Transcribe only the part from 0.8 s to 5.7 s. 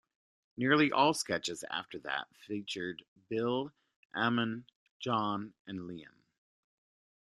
all sketches after that featured Bill, Eamonn, John